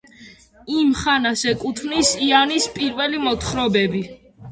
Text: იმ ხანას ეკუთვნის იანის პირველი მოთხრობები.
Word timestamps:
იმ 0.75 0.93
ხანას 1.01 1.43
ეკუთვნის 1.51 2.13
იანის 2.29 2.65
პირველი 2.79 3.21
მოთხრობები. 3.27 4.03